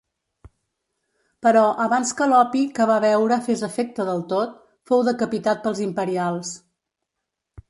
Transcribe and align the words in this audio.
Però, 1.47 1.61
abans 1.83 2.13
que 2.21 2.27
l'opi 2.31 2.63
que 2.79 2.87
va 2.93 2.97
beure 3.05 3.39
fes 3.49 3.61
efecte 3.69 4.09
del 4.11 4.25
tot, 4.33 4.57
fou 4.93 5.05
decapitat 5.11 5.63
pels 5.69 5.85
imperials. 5.89 6.57